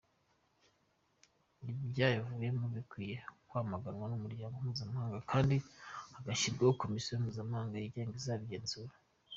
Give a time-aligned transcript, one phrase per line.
[1.85, 3.17] ibyayavuyemo bikwiye
[3.47, 5.55] kwamaganwa n’Umuryango Mpuzamahanga kandi
[6.15, 8.93] hagashyirwaho Komisiyo mpuzamahanga yigenga izabigenzura.